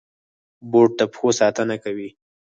[0.71, 2.09] بوټ د پښو ساتنه کوي.